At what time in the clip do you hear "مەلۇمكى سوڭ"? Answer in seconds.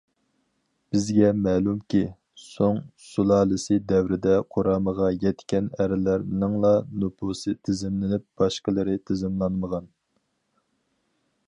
1.47-2.79